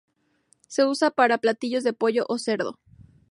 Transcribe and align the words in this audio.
Se 0.67 0.83
usa 0.83 1.11
para 1.11 1.37
platillos 1.37 1.83
de 1.83 1.93
pollo 1.93 2.25
o 2.27 2.39
cerdo. 2.39 2.79